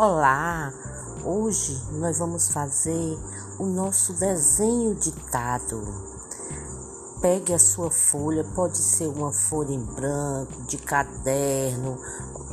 [0.00, 0.72] Olá!
[1.24, 3.18] Hoje nós vamos fazer
[3.58, 5.82] o nosso desenho ditado.
[7.20, 11.98] Pegue a sua folha, pode ser uma folha em branco, de caderno,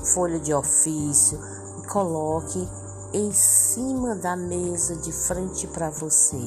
[0.05, 1.40] folha de ofício,
[1.84, 2.68] e coloque
[3.14, 6.41] em cima da mesa de frente para você.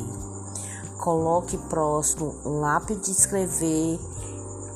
[0.99, 4.01] Coloque próximo um lápis de escrever,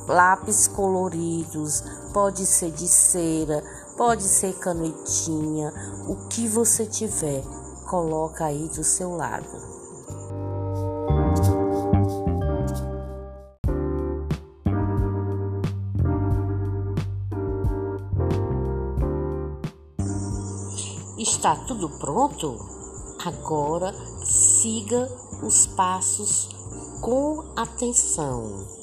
[0.07, 1.83] lápis coloridos,
[2.13, 5.73] pode ser de cera Pode ser canetinha,
[6.09, 7.41] o que você tiver,
[7.89, 9.47] coloca aí do seu lado.
[21.17, 22.59] Está tudo pronto?
[23.25, 23.95] Agora
[24.25, 25.09] siga
[25.45, 26.49] os passos
[27.01, 28.82] com atenção.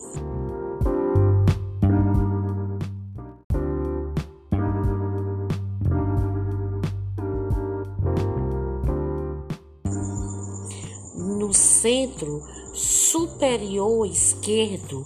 [11.81, 15.05] Centro superior esquerdo,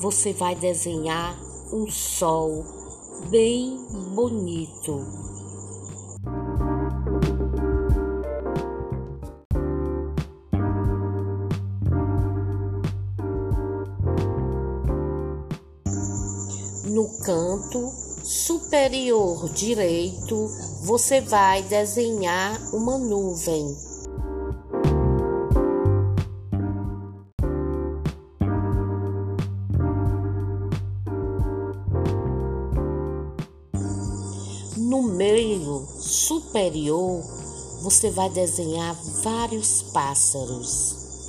[0.00, 1.38] você vai desenhar
[1.72, 2.64] um sol
[3.30, 3.76] bem
[4.16, 4.96] bonito.
[16.86, 17.90] No canto
[18.24, 20.48] superior direito,
[20.82, 23.87] você vai desenhar uma nuvem.
[34.98, 37.22] No meio superior,
[37.82, 41.28] você vai desenhar vários pássaros.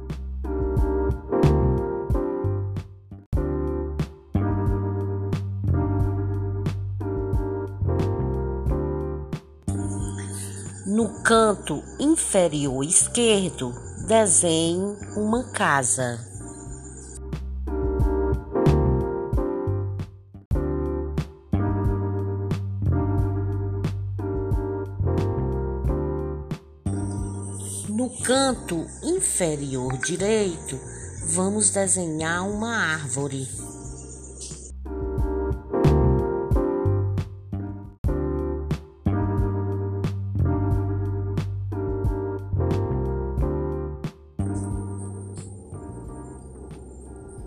[10.87, 13.71] No canto inferior esquerdo,
[14.07, 16.28] desenhe uma casa.
[27.99, 30.79] No canto inferior direito,
[31.35, 33.45] vamos desenhar uma árvore.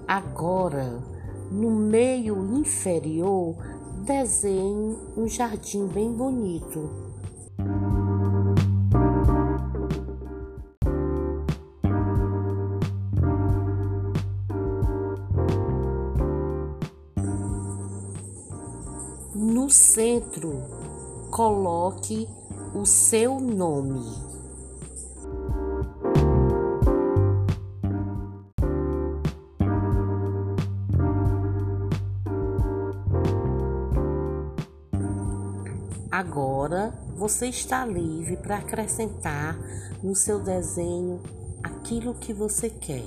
[0.07, 1.03] Agora,
[1.51, 3.57] no meio inferior,
[4.05, 6.91] desenhe um jardim bem bonito.
[19.73, 20.63] Centro,
[21.31, 22.29] coloque
[22.75, 24.33] o seu nome.
[36.11, 39.59] Agora você está livre para acrescentar
[40.03, 41.21] no seu desenho
[41.63, 43.05] aquilo que você quer.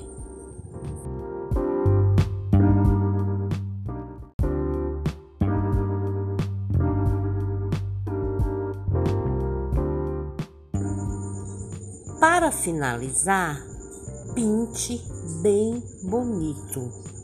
[12.20, 13.62] Para finalizar,
[14.34, 15.02] pinte
[15.42, 17.15] bem bonito.